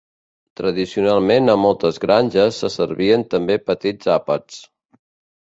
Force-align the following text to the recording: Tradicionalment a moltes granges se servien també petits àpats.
Tradicionalment 0.59 1.51
a 1.53 1.55
moltes 1.65 2.01
granges 2.07 2.57
se 2.65 2.71
servien 2.77 3.27
també 3.35 3.59
petits 3.69 4.11
àpats. 4.17 4.61